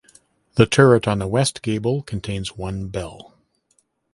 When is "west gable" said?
1.27-2.01